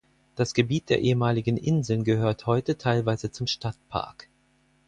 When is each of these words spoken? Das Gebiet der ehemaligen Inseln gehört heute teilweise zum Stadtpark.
Das 0.33 0.55
Gebiet 0.55 0.89
der 0.89 0.99
ehemaligen 1.01 1.57
Inseln 1.57 2.03
gehört 2.03 2.47
heute 2.47 2.75
teilweise 2.75 3.29
zum 3.31 3.45
Stadtpark. 3.45 4.27